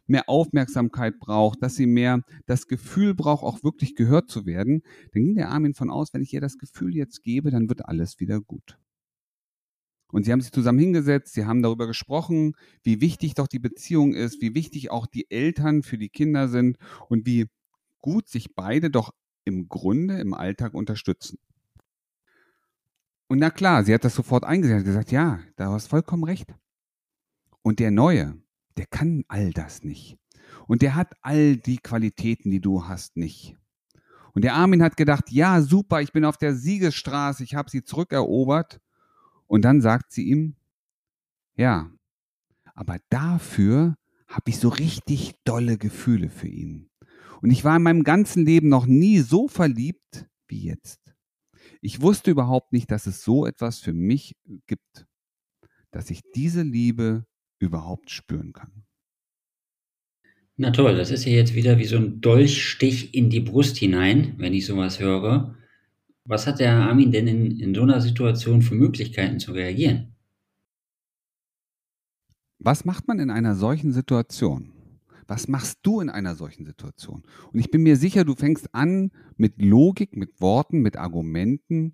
mehr 0.06 0.30
Aufmerksamkeit 0.30 1.20
braucht, 1.20 1.62
dass 1.62 1.76
sie 1.76 1.86
mehr 1.86 2.22
das 2.46 2.68
Gefühl 2.68 3.14
braucht, 3.16 3.44
auch 3.44 3.64
wirklich 3.64 3.96
gehört 3.96 4.30
zu 4.30 4.46
werden, 4.46 4.84
dann 5.14 5.24
ging 5.24 5.36
der 5.36 5.50
Armin 5.50 5.74
von 5.74 5.90
aus, 5.90 6.14
wenn 6.14 6.22
ich 6.22 6.34
ihr 6.34 6.42
das 6.42 6.58
Gefühl 6.58 6.96
jetzt 6.96 7.24
gebe, 7.24 7.52
dann 7.52 7.70
wird 7.70 7.86
alles 7.86 8.20
wieder 8.20 8.42
gut. 8.42 8.78
Und 10.14 10.26
sie 10.26 10.32
haben 10.32 10.42
sich 10.42 10.52
zusammen 10.52 10.78
hingesetzt, 10.78 11.34
sie 11.34 11.46
haben 11.46 11.64
darüber 11.64 11.88
gesprochen, 11.88 12.54
wie 12.84 13.02
wichtig 13.02 13.34
doch 13.34 13.48
die 13.48 13.60
Beziehung 13.60 14.14
ist, 14.14 14.42
wie 14.42 14.54
wichtig 14.54 14.92
auch 14.92 15.08
die 15.08 15.30
Eltern 15.32 15.82
für 15.82 15.98
die 15.98 16.10
Kinder 16.10 16.48
sind 16.50 16.78
und 17.10 17.26
wie 17.26 17.48
gut 18.00 18.30
sich 18.30 18.54
beide 18.54 18.92
doch 18.92 19.12
im 19.44 19.70
Grunde 19.70 20.20
im 20.20 20.36
Alltag 20.36 20.76
unterstützen. 20.76 21.40
Und 23.28 23.40
na 23.40 23.50
klar, 23.50 23.84
sie 23.84 23.94
hat 23.94 24.04
das 24.04 24.14
sofort 24.14 24.44
eingesehen, 24.44 24.78
hat 24.78 24.86
gesagt, 24.86 25.12
ja, 25.12 25.40
da 25.56 25.72
hast 25.72 25.88
vollkommen 25.88 26.24
recht. 26.24 26.54
Und 27.64 27.80
der 27.80 27.90
Neue, 27.90 28.38
der 28.78 28.86
kann 28.86 29.24
all 29.28 29.52
das 29.52 29.84
nicht. 29.84 30.18
Und 30.68 30.82
der 30.82 30.96
hat 30.96 31.14
all 31.22 31.58
die 31.58 31.78
Qualitäten, 31.78 32.52
die 32.52 32.62
du 32.62 32.88
hast, 32.88 33.18
nicht. 33.18 33.58
Und 34.34 34.44
der 34.44 34.56
Armin 34.56 34.82
hat 34.82 34.98
gedacht, 34.98 35.32
ja, 35.32 35.62
super, 35.62 36.02
ich 36.02 36.12
bin 36.12 36.26
auf 36.26 36.38
der 36.38 36.56
Siegesstraße, 36.56 37.44
ich 37.44 37.56
habe 37.56 37.70
sie 37.70 37.84
zurückerobert. 37.84 38.82
Und 39.48 39.64
dann 39.64 39.82
sagt 39.82 40.12
sie 40.12 40.24
ihm, 40.24 40.56
ja, 41.56 41.92
aber 42.74 42.98
dafür 43.10 43.96
habe 44.28 44.50
ich 44.50 44.58
so 44.58 44.70
richtig 44.70 45.36
dolle 45.44 45.78
Gefühle 45.78 46.30
für 46.30 46.48
ihn. 46.48 46.90
Und 47.42 47.52
ich 47.52 47.64
war 47.64 47.76
in 47.76 47.84
meinem 47.84 48.04
ganzen 48.04 48.46
Leben 48.46 48.70
noch 48.70 48.86
nie 48.86 49.20
so 49.20 49.48
verliebt 49.48 50.28
wie 50.48 50.64
jetzt. 50.64 51.00
Ich 51.82 52.02
wusste 52.02 52.32
überhaupt 52.32 52.74
nicht, 52.74 52.90
dass 52.90 53.06
es 53.06 53.24
so 53.24 53.46
etwas 53.46 53.80
für 53.80 53.94
mich 53.94 54.36
gibt, 54.66 55.06
dass 55.92 56.10
ich 56.10 56.22
diese 56.34 56.64
Liebe 56.64 57.26
überhaupt 57.64 58.12
spüren 58.12 58.54
kann. 58.54 58.84
Na 60.56 60.70
toll, 60.70 60.96
das 60.96 61.10
ist 61.10 61.26
ja 61.26 61.32
jetzt 61.32 61.56
wieder 61.56 61.80
wie 61.80 61.86
so 61.86 61.98
ein 61.98 62.22
Dolchstich 62.22 63.16
in 63.16 63.30
die 63.30 63.40
Brust 63.40 63.78
hinein, 63.78 64.36
wenn 64.38 64.54
ich 64.54 64.68
sowas 64.68 65.00
höre. 65.00 65.56
Was 66.26 66.46
hat 66.46 66.60
der 66.60 66.74
Armin 66.74 67.12
denn 67.12 67.28
in, 67.28 67.60
in 67.60 67.74
so 67.74 67.82
einer 67.82 68.00
Situation 68.02 68.62
für 68.62 68.76
Möglichkeiten 68.76 69.40
zu 69.40 69.52
reagieren? 69.52 70.16
Was 72.60 72.86
macht 72.86 73.08
man 73.08 73.20
in 73.20 73.30
einer 73.30 73.56
solchen 73.56 73.92
Situation? 73.92 74.72
Was 75.28 75.48
machst 75.48 75.80
du 75.84 76.02
in 76.02 76.10
einer 76.10 76.36
solchen 76.36 76.66
Situation? 76.66 77.24
Und 77.52 77.60
ich 77.60 77.72
bin 77.72 77.82
mir 77.82 77.96
sicher, 77.96 78.24
du 78.24 78.36
fängst 78.36 78.74
an, 78.76 79.12
mit 79.38 79.62
Logik, 79.62 80.16
mit 80.16 80.40
Worten, 80.40 80.82
mit 80.82 80.98
Argumenten 80.98 81.94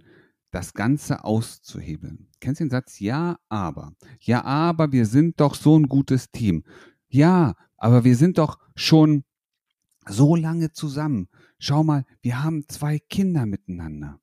das 0.51 0.73
Ganze 0.73 1.23
auszuhebeln. 1.23 2.27
Kennst 2.39 2.59
du 2.59 2.65
den 2.65 2.71
Satz? 2.71 2.99
Ja, 2.99 3.37
aber. 3.49 3.93
Ja, 4.19 4.43
aber 4.43 4.91
wir 4.91 5.05
sind 5.05 5.39
doch 5.39 5.55
so 5.55 5.77
ein 5.77 5.87
gutes 5.87 6.31
Team. 6.31 6.63
Ja, 7.07 7.55
aber 7.77 8.03
wir 8.03 8.15
sind 8.15 8.37
doch 8.37 8.57
schon 8.75 9.23
so 10.07 10.35
lange 10.35 10.71
zusammen. 10.71 11.27
Schau 11.59 11.83
mal, 11.83 12.05
wir 12.21 12.43
haben 12.43 12.67
zwei 12.67 12.99
Kinder 12.99 13.45
miteinander. 13.45 14.19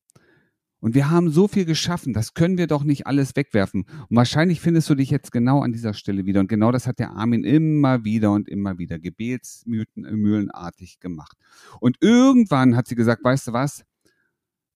Und 0.78 0.94
wir 0.94 1.10
haben 1.10 1.30
so 1.30 1.48
viel 1.48 1.64
geschaffen, 1.64 2.12
das 2.12 2.34
können 2.34 2.58
wir 2.58 2.66
doch 2.66 2.84
nicht 2.84 3.06
alles 3.06 3.34
wegwerfen. 3.34 3.86
Und 4.08 4.16
wahrscheinlich 4.16 4.60
findest 4.60 4.90
du 4.90 4.94
dich 4.94 5.10
jetzt 5.10 5.32
genau 5.32 5.62
an 5.62 5.72
dieser 5.72 5.94
Stelle 5.94 6.26
wieder. 6.26 6.40
Und 6.40 6.48
genau 6.48 6.70
das 6.70 6.86
hat 6.86 6.98
der 6.98 7.12
Armin 7.12 7.44
immer 7.44 8.04
wieder 8.04 8.30
und 8.30 8.48
immer 8.48 8.78
wieder 8.78 8.98
gebetsmühlenartig 8.98 11.00
gemacht. 11.00 11.36
Und 11.80 11.96
irgendwann 12.00 12.76
hat 12.76 12.88
sie 12.88 12.94
gesagt, 12.94 13.24
weißt 13.24 13.48
du 13.48 13.52
was? 13.52 13.84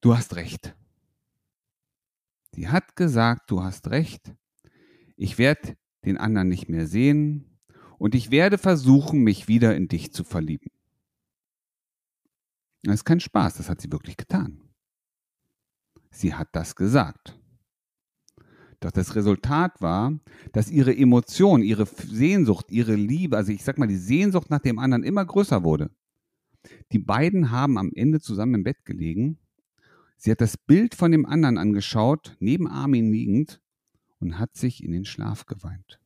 Du 0.00 0.16
hast 0.16 0.36
recht. 0.36 0.74
Sie 2.54 2.68
hat 2.68 2.96
gesagt, 2.96 3.50
du 3.50 3.62
hast 3.62 3.90
recht. 3.90 4.34
Ich 5.16 5.38
werde 5.38 5.76
den 6.04 6.16
anderen 6.16 6.48
nicht 6.48 6.68
mehr 6.68 6.86
sehen 6.86 7.58
und 7.98 8.14
ich 8.14 8.30
werde 8.30 8.58
versuchen, 8.58 9.22
mich 9.22 9.48
wieder 9.48 9.76
in 9.76 9.88
dich 9.88 10.12
zu 10.12 10.24
verlieben. 10.24 10.70
Das 12.82 12.96
ist 12.96 13.04
kein 13.04 13.20
Spaß, 13.20 13.54
das 13.54 13.68
hat 13.68 13.80
sie 13.80 13.92
wirklich 13.92 14.16
getan. 14.16 14.62
Sie 16.10 16.34
hat 16.34 16.48
das 16.52 16.74
gesagt. 16.74 17.38
Doch 18.80 18.90
das 18.90 19.14
Resultat 19.14 19.82
war, 19.82 20.18
dass 20.52 20.70
ihre 20.70 20.96
Emotion, 20.96 21.62
ihre 21.62 21.84
Sehnsucht, 21.86 22.70
ihre 22.70 22.94
Liebe, 22.94 23.36
also 23.36 23.52
ich 23.52 23.62
sag 23.62 23.76
mal, 23.76 23.86
die 23.86 23.96
Sehnsucht 23.96 24.48
nach 24.48 24.60
dem 24.60 24.78
anderen 24.78 25.04
immer 25.04 25.24
größer 25.24 25.62
wurde. 25.62 25.90
Die 26.92 26.98
beiden 26.98 27.50
haben 27.50 27.78
am 27.78 27.90
Ende 27.94 28.20
zusammen 28.20 28.54
im 28.54 28.64
Bett 28.64 28.84
gelegen. 28.84 29.38
Sie 30.22 30.30
hat 30.30 30.42
das 30.42 30.58
Bild 30.58 30.94
von 30.94 31.12
dem 31.12 31.24
anderen 31.24 31.56
angeschaut, 31.56 32.36
neben 32.40 32.68
Armin 32.68 33.10
liegend, 33.10 33.62
und 34.18 34.38
hat 34.38 34.54
sich 34.54 34.84
in 34.84 34.92
den 34.92 35.06
Schlaf 35.06 35.46
geweint. 35.46 35.98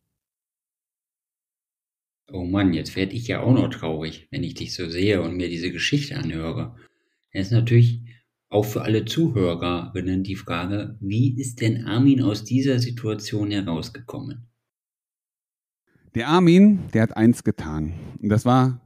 Oh 2.30 2.44
Mann, 2.44 2.73
jetzt 2.75 2.94
werde 2.94 3.12
ich 3.12 3.26
ja 3.26 3.40
auch 3.40 3.52
noch 3.52 3.71
traurig, 3.71 4.28
wenn 4.30 4.44
ich 4.44 4.54
dich 4.54 4.73
so 4.73 4.88
sehe 4.88 5.21
und 5.21 5.37
mir 5.37 5.49
diese 5.49 5.73
Geschichte 5.73 6.16
anhöre. 6.16 6.76
Es 7.33 7.49
ist 7.49 7.52
natürlich 7.52 8.02
auch 8.50 8.64
für 8.64 8.83
alle 8.83 9.04
Zuhörerinnen 9.04 10.23
die 10.23 10.37
Frage, 10.37 10.97
wie 11.00 11.37
ist 11.37 11.61
denn 11.61 11.85
Armin 11.85 12.23
aus 12.23 12.44
dieser 12.44 12.78
Situation 12.78 13.50
herausgekommen? 13.50 14.47
Der 16.14 16.28
Armin, 16.28 16.85
der 16.92 17.02
hat 17.02 17.16
eins 17.16 17.42
getan. 17.42 17.94
Und 18.23 18.28
das 18.28 18.44
war 18.44 18.80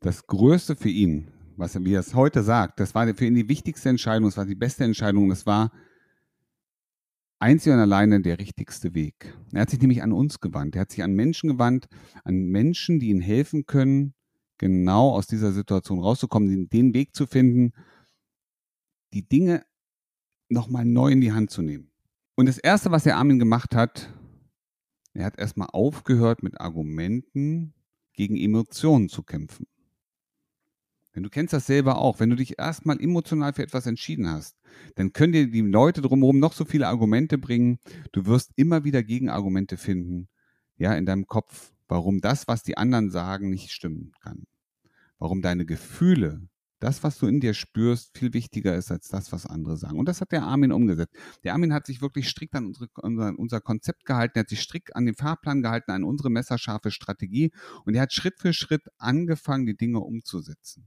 das 0.00 0.26
Größte 0.26 0.74
für 0.74 0.88
ihn, 0.88 1.33
was 1.56 1.74
er, 1.74 1.84
wie 1.84 1.94
er 1.94 2.00
es 2.00 2.14
heute 2.14 2.42
sagt. 2.42 2.80
Das 2.80 2.94
war 2.94 3.12
für 3.14 3.24
ihn 3.24 3.34
die 3.34 3.48
wichtigste 3.48 3.88
Entscheidung, 3.88 4.28
es 4.28 4.36
war 4.36 4.46
die 4.46 4.54
beste 4.54 4.84
Entscheidung, 4.84 5.30
es 5.30 5.46
war 5.46 5.72
einzig 7.38 7.72
und 7.72 7.78
alleine 7.78 8.20
der 8.20 8.38
richtigste 8.38 8.94
Weg. 8.94 9.36
Er 9.52 9.62
hat 9.62 9.70
sich 9.70 9.80
nämlich 9.80 10.02
an 10.02 10.12
uns 10.12 10.40
gewandt. 10.40 10.76
Er 10.76 10.82
hat 10.82 10.90
sich 10.90 11.02
an 11.02 11.12
Menschen 11.12 11.50
gewandt, 11.50 11.88
an 12.24 12.46
Menschen, 12.46 13.00
die 13.00 13.10
ihm 13.10 13.20
helfen 13.20 13.66
können, 13.66 14.14
genau 14.58 15.10
aus 15.10 15.26
dieser 15.26 15.52
Situation 15.52 16.00
rauszukommen, 16.00 16.68
den 16.70 16.94
Weg 16.94 17.14
zu 17.14 17.26
finden, 17.26 17.72
die 19.12 19.28
Dinge 19.28 19.64
nochmal 20.48 20.84
neu 20.84 21.10
in 21.10 21.20
die 21.20 21.32
Hand 21.32 21.50
zu 21.50 21.62
nehmen. 21.62 21.90
Und 22.34 22.46
das 22.46 22.58
Erste, 22.58 22.90
was 22.90 23.04
der 23.04 23.16
Armin 23.16 23.38
gemacht 23.38 23.74
hat, 23.74 24.12
er 25.12 25.26
hat 25.26 25.38
erstmal 25.38 25.68
aufgehört, 25.72 26.42
mit 26.42 26.60
Argumenten 26.60 27.74
gegen 28.14 28.36
Emotionen 28.36 29.08
zu 29.08 29.22
kämpfen. 29.22 29.66
Denn 31.14 31.22
du 31.22 31.30
kennst 31.30 31.52
das 31.52 31.66
selber 31.66 31.98
auch. 31.98 32.20
Wenn 32.20 32.30
du 32.30 32.36
dich 32.36 32.58
erstmal 32.58 33.00
emotional 33.00 33.52
für 33.52 33.62
etwas 33.62 33.86
entschieden 33.86 34.28
hast, 34.28 34.56
dann 34.96 35.12
können 35.12 35.32
dir 35.32 35.50
die 35.50 35.60
Leute 35.60 36.02
drumherum 36.02 36.38
noch 36.38 36.52
so 36.52 36.64
viele 36.64 36.88
Argumente 36.88 37.38
bringen. 37.38 37.78
Du 38.12 38.26
wirst 38.26 38.52
immer 38.56 38.84
wieder 38.84 39.02
Gegenargumente 39.02 39.76
finden, 39.76 40.28
ja, 40.76 40.94
in 40.94 41.06
deinem 41.06 41.26
Kopf, 41.26 41.72
warum 41.88 42.20
das, 42.20 42.48
was 42.48 42.62
die 42.62 42.76
anderen 42.76 43.10
sagen, 43.10 43.50
nicht 43.50 43.70
stimmen 43.70 44.12
kann. 44.20 44.44
Warum 45.18 45.42
deine 45.42 45.64
Gefühle 45.64 46.48
das, 46.84 47.02
was 47.02 47.18
du 47.18 47.26
in 47.26 47.40
dir 47.40 47.54
spürst, 47.54 48.16
viel 48.16 48.34
wichtiger 48.34 48.74
ist 48.76 48.90
als 48.90 49.08
das, 49.08 49.32
was 49.32 49.46
andere 49.46 49.76
sagen. 49.78 49.98
Und 49.98 50.06
das 50.06 50.20
hat 50.20 50.32
der 50.32 50.42
Armin 50.42 50.70
umgesetzt. 50.70 51.14
Der 51.42 51.54
Armin 51.54 51.72
hat 51.72 51.86
sich 51.86 52.02
wirklich 52.02 52.28
strikt 52.28 52.54
an 52.54 52.66
unsere, 52.66 52.88
unser, 53.00 53.38
unser 53.38 53.60
Konzept 53.62 54.04
gehalten, 54.04 54.38
er 54.38 54.40
hat 54.40 54.50
sich 54.50 54.60
strikt 54.60 54.94
an 54.94 55.06
den 55.06 55.14
Fahrplan 55.14 55.62
gehalten, 55.62 55.92
an 55.92 56.04
unsere 56.04 56.28
messerscharfe 56.30 56.90
Strategie 56.90 57.52
und 57.86 57.94
er 57.94 58.02
hat 58.02 58.12
Schritt 58.12 58.38
für 58.38 58.52
Schritt 58.52 58.82
angefangen, 58.98 59.64
die 59.64 59.76
Dinge 59.76 60.00
umzusetzen. 60.00 60.86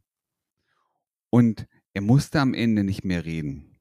Und 1.29 1.67
er 1.93 2.01
musste 2.01 2.39
am 2.39 2.53
Ende 2.53 2.83
nicht 2.83 3.03
mehr 3.03 3.25
reden. 3.25 3.77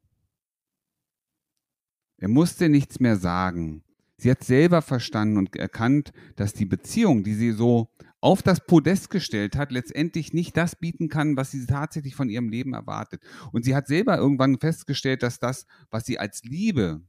Er 2.19 2.29
musste 2.29 2.69
nichts 2.69 2.99
mehr 2.99 3.17
sagen. 3.17 3.85
Sie 4.17 4.31
hat 4.31 4.43
selber 4.43 4.81
verstanden 4.81 5.37
und 5.37 5.55
erkannt, 5.57 6.13
dass 6.37 6.55
die 6.55 6.65
Beziehung, 6.65 7.23
die 7.23 7.35
sie 7.35 7.53
so 7.53 7.91
auf 8.21 8.43
das 8.43 8.65
Podest 8.67 9.11
gestellt 9.11 9.57
hat, 9.57 9.71
letztendlich 9.71 10.33
nicht 10.33 10.57
das 10.57 10.77
bieten 10.77 11.09
kann, 11.09 11.37
was 11.37 11.51
sie 11.51 11.67
tatsächlich 11.67 12.15
von 12.15 12.31
ihrem 12.31 12.49
Leben 12.49 12.73
erwartet. 12.73 13.23
Und 13.53 13.65
sie 13.65 13.75
hat 13.75 13.87
selber 13.87 14.17
irgendwann 14.17 14.59
festgestellt, 14.59 15.23
dass 15.23 15.39
das, 15.39 15.67
was 15.91 16.07
sie 16.07 16.19
als 16.19 16.43
Liebe, 16.43 17.03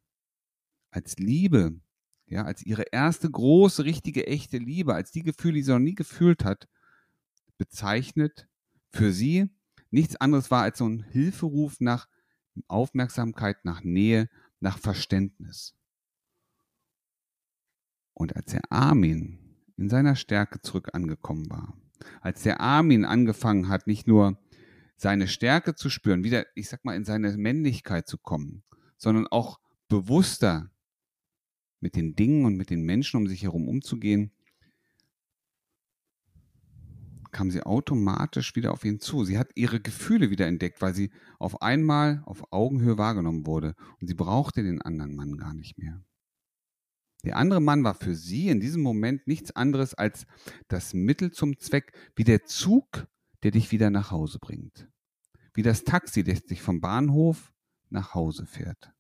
als 0.92 1.18
Liebe, 1.18 1.80
ja, 2.26 2.44
als 2.44 2.66
ihre 2.66 2.84
erste 2.92 3.32
große, 3.32 3.86
richtige, 3.86 4.28
echte 4.28 4.58
Liebe, 4.58 4.94
als 4.94 5.12
die 5.12 5.24
Gefühle, 5.24 5.56
die 5.56 5.64
sie 5.64 5.72
noch 5.72 5.80
nie 5.80 5.96
gefühlt 5.96 6.44
hat, 6.44 6.68
bezeichnet, 7.58 8.50
für 8.92 9.14
sie 9.14 9.50
nichts 9.92 10.16
anderes 10.16 10.52
war 10.52 10.64
als 10.64 10.78
so 10.80 10.88
ein 10.88 11.04
Hilferuf 11.04 11.80
nach 11.80 12.08
Aufmerksamkeit, 12.68 13.64
nach 13.66 13.84
Nähe, 13.84 14.30
nach 14.60 14.78
Verständnis. 14.78 15.76
Und 18.14 18.36
als 18.36 18.52
der 18.52 18.72
Armin 18.72 19.40
in 19.78 19.90
seiner 19.90 20.16
Stärke 20.16 20.62
zurück 20.62 20.90
angekommen 20.94 21.50
war, 21.50 21.78
als 22.22 22.44
der 22.44 22.60
Armin 22.60 23.06
angefangen 23.06 23.70
hat, 23.70 23.88
nicht 23.88 24.08
nur 24.08 24.40
seine 24.96 25.28
Stärke 25.28 25.76
zu 25.76 25.90
spüren, 25.90 26.24
wieder, 26.24 26.46
ich 26.56 26.70
sag 26.70 26.84
mal, 26.84 26.96
in 26.96 27.06
seine 27.06 27.38
Männlichkeit 27.38 28.08
zu 28.08 28.18
kommen, 28.18 28.64
sondern 28.98 29.28
auch 29.28 29.60
bewusster 29.88 30.72
mit 31.80 31.96
den 31.96 32.16
Dingen 32.16 32.46
und 32.46 32.56
mit 32.56 32.72
den 32.72 32.82
Menschen 32.82 33.18
um 33.18 33.28
sich 33.28 33.44
herum 33.44 33.68
umzugehen, 33.68 34.32
kam 37.38 37.52
sie 37.52 37.62
automatisch 37.62 38.56
wieder 38.56 38.72
auf 38.72 38.84
ihn 38.84 39.00
zu. 39.00 39.24
Sie 39.24 39.38
hat 39.38 39.52
ihre 39.54 39.80
Gefühle 39.80 40.32
wieder 40.32 40.48
entdeckt, 40.48 40.82
weil 40.82 40.96
sie 40.96 41.12
auf 41.38 41.62
einmal 41.62 42.24
auf 42.26 42.52
Augenhöhe 42.52 42.98
wahrgenommen 42.98 43.46
wurde 43.46 43.76
und 44.02 44.08
sie 44.08 44.16
brauchte 44.16 44.64
den 44.64 44.82
anderen 44.82 45.16
Mann 45.16 45.38
gar 45.38 45.54
nicht 45.54 45.78
mehr. 45.78 46.04
Der 47.26 47.38
andere 47.38 47.62
Mann 47.62 47.84
war 47.84 47.94
für 47.94 48.16
sie 48.16 48.50
in 48.50 48.60
diesem 48.60 48.82
Moment 48.82 49.28
nichts 49.28 49.56
anderes 49.56 49.94
als 49.94 50.26
das 50.68 50.96
Mittel 50.96 51.30
zum 51.30 51.60
Zweck, 51.60 51.94
wie 52.16 52.24
der 52.24 52.46
Zug, 52.46 53.06
der 53.44 53.52
dich 53.52 53.72
wieder 53.72 53.92
nach 53.92 54.10
Hause 54.10 54.40
bringt. 54.40 54.90
Wie 55.54 55.62
das 55.62 55.84
Taxi, 55.84 56.24
das 56.24 56.42
dich 56.42 56.64
vom 56.64 56.82
Bahnhof 56.82 57.54
nach 57.92 58.16
Hause 58.16 58.48
fährt. 58.48 58.92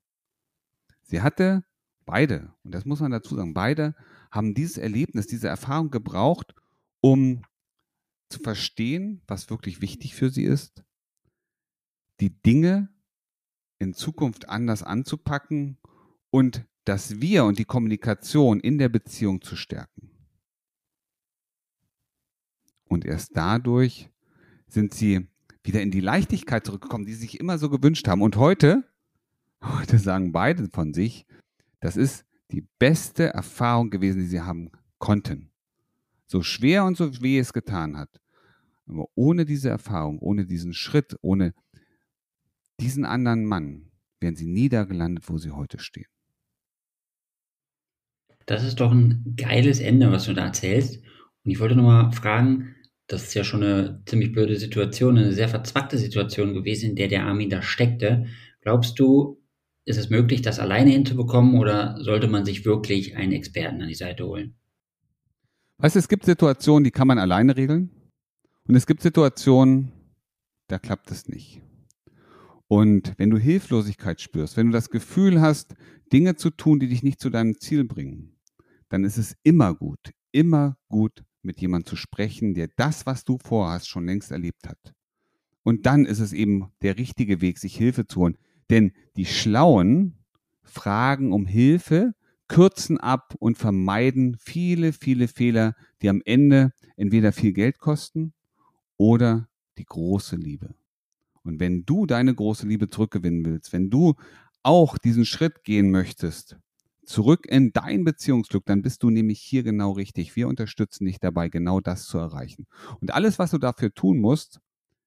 Sie 1.01 1.23
hatte 1.23 1.63
beide, 2.05 2.53
und 2.63 2.75
das 2.75 2.85
muss 2.85 2.99
man 2.99 3.09
dazu 3.09 3.35
sagen, 3.35 3.55
beide 3.55 3.95
haben 4.29 4.53
dieses 4.53 4.77
Erlebnis, 4.77 5.25
diese 5.25 5.47
Erfahrung 5.47 5.89
gebraucht, 5.89 6.53
um 7.01 7.41
zu 8.29 8.39
verstehen, 8.39 9.21
was 9.27 9.49
wirklich 9.49 9.81
wichtig 9.81 10.15
für 10.15 10.29
sie 10.29 10.43
ist, 10.43 10.83
die 12.19 12.41
Dinge 12.41 12.89
in 13.79 13.93
Zukunft 13.93 14.49
anders 14.49 14.83
anzupacken 14.83 15.77
und 16.29 16.65
das 16.85 17.21
Wir 17.21 17.45
und 17.45 17.59
die 17.59 17.65
Kommunikation 17.65 18.59
in 18.59 18.77
der 18.77 18.89
Beziehung 18.89 19.41
zu 19.41 19.55
stärken. 19.55 20.11
Und 22.85 23.05
erst 23.05 23.35
dadurch 23.35 24.09
sind 24.67 24.93
sie 24.93 25.27
wieder 25.63 25.81
in 25.81 25.91
die 25.91 25.99
Leichtigkeit 25.99 26.65
zurückgekommen, 26.65 27.05
die 27.05 27.13
sie 27.13 27.21
sich 27.21 27.39
immer 27.39 27.57
so 27.57 27.69
gewünscht 27.69 28.07
haben. 28.07 28.21
Und 28.21 28.37
heute, 28.37 28.89
heute 29.61 29.99
sagen 29.99 30.31
beide 30.31 30.69
von 30.69 30.93
sich, 30.93 31.25
das 31.81 31.97
ist 31.97 32.25
die 32.51 32.65
beste 32.79 33.25
Erfahrung 33.33 33.89
gewesen, 33.89 34.21
die 34.21 34.27
sie 34.27 34.41
haben 34.41 34.71
konnten. 34.97 35.51
So 36.27 36.43
schwer 36.43 36.83
und 36.85 36.97
so 36.97 37.21
weh 37.21 37.39
es 37.39 37.53
getan 37.53 37.97
hat. 37.97 38.21
Aber 38.85 39.07
ohne 39.15 39.45
diese 39.45 39.69
Erfahrung, 39.69 40.19
ohne 40.19 40.45
diesen 40.45 40.73
Schritt, 40.73 41.15
ohne 41.21 41.53
diesen 42.79 43.05
anderen 43.05 43.45
Mann, 43.45 43.91
wären 44.19 44.35
sie 44.35 44.47
nie 44.47 44.69
da 44.69 44.83
gelandet, 44.83 45.29
wo 45.29 45.37
sie 45.37 45.51
heute 45.51 45.79
stehen. 45.79 46.07
Das 48.45 48.63
ist 48.63 48.79
doch 48.79 48.91
ein 48.91 49.35
geiles 49.35 49.79
Ende, 49.79 50.11
was 50.11 50.25
du 50.25 50.33
da 50.33 50.45
erzählst. 50.45 51.03
Und 51.43 51.51
ich 51.51 51.59
wollte 51.59 51.75
nur 51.75 51.85
mal 51.85 52.11
fragen, 52.11 52.75
das 53.07 53.23
ist 53.23 53.33
ja 53.33 53.43
schon 53.43 53.63
eine 53.63 54.01
ziemlich 54.05 54.31
blöde 54.31 54.57
Situation, 54.57 55.17
eine 55.17 55.33
sehr 55.33 55.49
verzwackte 55.49 55.97
Situation 55.97 56.53
gewesen, 56.53 56.91
in 56.91 56.95
der 56.95 57.07
der 57.07 57.25
Armin 57.25 57.49
da 57.49 57.61
steckte. 57.61 58.27
Glaubst 58.61 58.99
du, 58.99 59.41
ist 59.85 59.97
es 59.97 60.09
möglich, 60.09 60.41
das 60.41 60.59
alleine 60.59 60.91
hinzubekommen 60.91 61.57
oder 61.57 61.97
sollte 62.01 62.27
man 62.27 62.45
sich 62.45 62.65
wirklich 62.65 63.15
einen 63.15 63.31
Experten 63.31 63.81
an 63.81 63.87
die 63.87 63.95
Seite 63.95 64.25
holen? 64.25 64.55
Weißt 65.79 65.95
du, 65.95 65.99
es 65.99 66.07
gibt 66.07 66.25
Situationen, 66.25 66.83
die 66.83 66.91
kann 66.91 67.07
man 67.07 67.19
alleine 67.19 67.55
regeln. 67.55 67.91
Und 68.67 68.75
es 68.75 68.87
gibt 68.87 69.01
Situationen, 69.01 69.91
da 70.67 70.79
klappt 70.79 71.11
es 71.11 71.27
nicht. 71.27 71.61
Und 72.67 73.13
wenn 73.17 73.29
du 73.29 73.37
Hilflosigkeit 73.37 74.19
spürst, 74.19 74.57
wenn 74.57 74.67
du 74.67 74.73
das 74.73 74.89
Gefühl 74.89 75.39
hast, 75.39 75.75
Dinge 76.11 76.35
zu 76.35 76.49
tun, 76.49 76.79
die 76.79 76.87
dich 76.87 77.03
nicht 77.03 77.19
zu 77.19 77.29
deinem 77.29 77.59
Ziel 77.59 77.85
bringen, 77.85 78.37
dann 78.89 79.03
ist 79.03 79.17
es 79.17 79.35
immer 79.43 79.73
gut, 79.75 80.13
immer 80.31 80.77
gut, 80.89 81.23
mit 81.43 81.61
jemandem 81.61 81.87
zu 81.87 81.95
sprechen, 81.95 82.55
der 82.55 82.69
das, 82.75 83.05
was 83.05 83.23
du 83.23 83.37
vorhast, 83.37 83.87
schon 83.87 84.05
längst 84.05 84.31
erlebt 84.31 84.67
hat. 84.67 84.93
Und 85.63 85.85
dann 85.85 86.05
ist 86.05 86.19
es 86.19 86.33
eben 86.33 86.71
der 86.81 86.97
richtige 86.97 87.39
Weg, 87.39 87.59
sich 87.59 87.77
Hilfe 87.77 88.07
zu 88.07 88.21
holen. 88.21 88.37
Denn 88.69 88.91
die 89.15 89.25
Schlauen 89.25 90.25
fragen 90.63 91.31
um 91.31 91.45
Hilfe, 91.45 92.13
kürzen 92.47 92.97
ab 92.97 93.35
und 93.39 93.57
vermeiden 93.57 94.37
viele, 94.39 94.93
viele 94.93 95.27
Fehler, 95.27 95.75
die 96.01 96.09
am 96.09 96.21
Ende 96.25 96.73
entweder 96.95 97.31
viel 97.31 97.53
Geld 97.53 97.79
kosten 97.79 98.33
oder 98.97 99.47
die 99.77 99.85
große 99.85 100.35
Liebe. 100.35 100.75
Und 101.43 101.59
wenn 101.59 101.85
du 101.85 102.05
deine 102.05 102.33
große 102.33 102.67
Liebe 102.67 102.89
zurückgewinnen 102.89 103.45
willst, 103.45 103.73
wenn 103.73 103.89
du 103.89 104.15
auch 104.63 104.97
diesen 104.97 105.25
Schritt 105.25 105.63
gehen 105.63 105.91
möchtest, 105.91 106.57
zurück 107.05 107.45
in 107.47 107.71
dein 107.71 108.03
Beziehungsglück, 108.03 108.65
dann 108.65 108.81
bist 108.81 109.01
du 109.01 109.09
nämlich 109.09 109.39
hier 109.39 109.63
genau 109.63 109.93
richtig. 109.93 110.35
Wir 110.35 110.47
unterstützen 110.47 111.05
dich 111.05 111.19
dabei, 111.19 111.47
genau 111.47 111.79
das 111.79 112.05
zu 112.05 112.17
erreichen. 112.17 112.67
Und 112.99 113.13
alles, 113.13 113.39
was 113.39 113.51
du 113.51 113.57
dafür 113.57 113.93
tun 113.93 114.19
musst, 114.19 114.59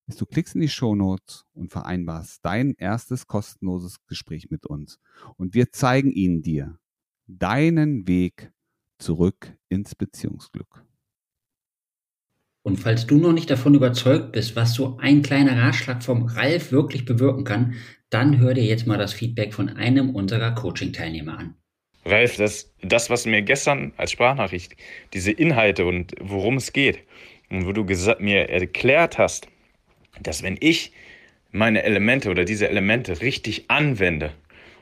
ist, 0.06 0.20
du 0.20 0.26
klickst 0.26 0.54
in 0.54 0.62
die 0.62 0.68
Show 0.68 0.94
Notes 0.94 1.44
und 1.52 1.70
vereinbarst 1.70 2.40
dein 2.42 2.74
erstes 2.78 3.26
kostenloses 3.26 3.98
Gespräch 4.06 4.50
mit 4.50 4.66
uns. 4.66 4.98
Und 5.36 5.54
wir 5.54 5.72
zeigen 5.72 6.10
Ihnen 6.10 6.40
dir 6.40 6.79
deinen 7.38 8.06
Weg 8.06 8.50
zurück 8.98 9.54
ins 9.68 9.94
Beziehungsglück. 9.94 10.84
Und 12.62 12.76
falls 12.76 13.06
du 13.06 13.16
noch 13.16 13.32
nicht 13.32 13.48
davon 13.48 13.74
überzeugt 13.74 14.32
bist, 14.32 14.54
was 14.54 14.74
so 14.74 14.98
ein 14.98 15.22
kleiner 15.22 15.56
Ratschlag 15.56 16.02
vom 16.02 16.24
Ralf 16.24 16.72
wirklich 16.72 17.06
bewirken 17.06 17.44
kann, 17.44 17.74
dann 18.10 18.38
hör 18.38 18.52
dir 18.52 18.64
jetzt 18.64 18.86
mal 18.86 18.98
das 18.98 19.14
Feedback 19.14 19.54
von 19.54 19.70
einem 19.70 20.10
unserer 20.14 20.52
Coaching-Teilnehmer 20.52 21.38
an. 21.38 21.54
Ralf, 22.04 22.36
das, 22.36 22.74
das, 22.82 23.08
was 23.08 23.24
mir 23.24 23.42
gestern 23.42 23.92
als 23.96 24.10
Sprachnachricht, 24.10 24.76
diese 25.14 25.30
Inhalte 25.30 25.86
und 25.86 26.14
worum 26.20 26.56
es 26.56 26.72
geht, 26.72 27.00
und 27.50 27.66
wo 27.66 27.72
du 27.72 27.84
mir 28.20 28.48
erklärt 28.48 29.18
hast, 29.18 29.48
dass 30.22 30.42
wenn 30.42 30.56
ich 30.60 30.92
meine 31.52 31.82
Elemente 31.82 32.30
oder 32.30 32.44
diese 32.44 32.68
Elemente 32.68 33.20
richtig 33.20 33.64
anwende 33.68 34.32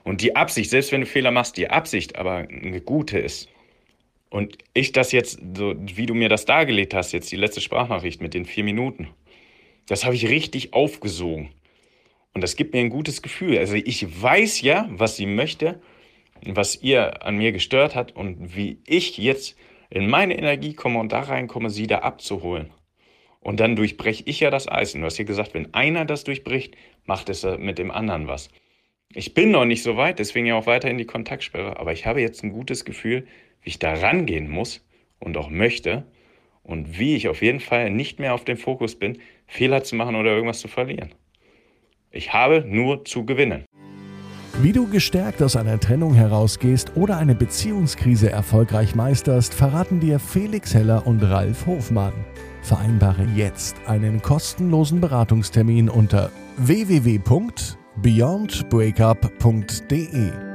und 0.05 0.23
die 0.23 0.37
Absicht, 0.37 0.71
selbst 0.71 0.93
wenn 0.93 1.03
du 1.03 1.07
Fehler 1.07 1.31
machst, 1.31 1.57
die 1.57 1.69
Absicht 1.69 2.17
aber 2.17 2.49
eine 2.49 2.81
gute 2.81 3.19
ist, 3.19 3.49
und 4.31 4.59
ich 4.75 4.93
das 4.93 5.13
jetzt, 5.13 5.41
so 5.57 5.75
wie 5.79 6.07
du 6.07 6.15
mir 6.15 6.29
das 6.29 6.45
dargelegt 6.45 6.95
hast, 6.95 7.13
jetzt 7.13 7.33
die 7.33 7.37
letzte 7.37 7.61
Sprachnachricht 7.61 8.21
mit 8.21 8.35
den 8.35 8.45
vier 8.45 8.65
Minuten, 8.65 9.09
das 9.87 10.05
habe 10.05 10.15
ich 10.15 10.29
richtig 10.29 10.75
aufgesogen. 10.75 11.51
Und 12.35 12.43
das 12.43 12.57
gibt 12.57 12.75
mir 12.75 12.81
ein 12.81 12.91
gutes 12.91 13.23
Gefühl. 13.23 13.59
Also 13.59 13.75
ich 13.75 14.23
weiß 14.23 14.61
ja, 14.61 14.87
was 14.91 15.17
sie 15.17 15.27
möchte, 15.27 15.81
was 16.45 16.81
ihr 16.83 17.25
an 17.25 17.37
mir 17.37 17.53
gestört 17.53 17.95
hat 17.95 18.15
und 18.15 18.55
wie 18.55 18.81
ich 18.87 19.17
jetzt 19.17 19.57
in 19.91 20.09
meine 20.09 20.37
Energie 20.37 20.75
komme 20.75 21.01
und 21.01 21.13
da 21.13 21.21
reinkomme, 21.21 21.71
sie 21.71 21.87
da 21.87 22.01
abzuholen. 22.01 22.71
Und 23.41 23.61
dann 23.61 23.77
durchbreche 23.77 24.25
ich 24.27 24.41
ja 24.41 24.51
das 24.51 24.69
Eis. 24.69 24.95
Und 24.95 25.01
du 25.01 25.07
hast 25.07 25.17
hier 25.17 25.25
gesagt, 25.25 25.55
wenn 25.55 25.73
einer 25.73 26.05
das 26.05 26.25
durchbricht, 26.25 26.77
macht 27.07 27.31
es 27.31 27.45
mit 27.45 27.79
dem 27.79 27.91
anderen 27.91 28.29
was. 28.29 28.51
Ich 29.15 29.33
bin 29.33 29.51
noch 29.51 29.65
nicht 29.65 29.83
so 29.83 29.97
weit, 29.97 30.19
deswegen 30.19 30.47
ja 30.47 30.55
auch 30.55 30.67
weiterhin 30.67 30.99
die 30.99 31.07
Kontaktsperre. 31.07 31.79
Aber 31.79 31.93
ich 31.93 32.05
habe 32.05 32.21
jetzt 32.21 32.43
ein 32.45 32.53
gutes 32.53 32.85
Gefühl, 32.85 33.27
wie 33.63 33.71
ich 33.71 33.79
da 33.79 33.95
rangehen 33.95 34.51
muss 34.51 34.87
und 35.19 35.37
auch 35.37 35.49
möchte 35.49 36.05
und 36.63 36.99
wie 36.99 37.17
ich 37.17 37.29
auf 37.29 37.41
jeden 37.41 37.61
Fall 37.61 37.91
nicht 37.91 38.19
mehr 38.19 38.35
auf 38.35 38.45
dem 38.45 38.59
Fokus 38.59 38.99
bin, 38.99 39.19
Fehler 39.47 39.83
zu 39.83 39.97
machen 39.97 40.15
oder 40.15 40.33
irgendwas 40.33 40.61
zu 40.61 40.69
verlieren. 40.69 41.15
Ich 42.11 42.33
habe 42.33 42.65
nur 42.67 43.05
zu 43.07 43.25
gewinnen. 43.25 43.65
Wie 44.61 44.73
du 44.73 44.89
gestärkt 44.89 45.41
aus 45.41 45.57
einer 45.57 45.79
Trennung 45.79 46.15
herausgehst 46.15 46.97
oder 46.97 47.17
eine 47.17 47.35
Beziehungskrise 47.35 48.31
erfolgreich 48.31 48.95
meisterst, 48.95 49.55
verraten 49.55 50.01
dir 50.01 50.19
Felix 50.19 50.75
Heller 50.75 51.07
und 51.07 51.23
Ralf 51.23 51.65
Hofmann. 51.67 52.13
Vereinbare 52.63 53.27
jetzt 53.37 53.77
einen 53.87 54.21
kostenlosen 54.21 55.01
Beratungstermin 55.01 55.89
unter 55.89 56.31
www.beyondbreakup.de. 58.03 60.48